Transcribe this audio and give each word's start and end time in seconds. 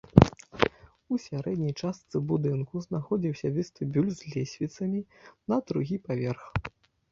У 1.15 1.19
сярэдняй 1.25 1.73
частцы 1.81 2.21
будынку 2.31 2.81
знаходзіўся 2.87 3.53
вестыбюль 3.59 4.11
з 4.23 4.35
лесвіцамі 4.35 4.99
на 5.53 5.63
другі 5.71 6.03
паверх. 6.11 6.43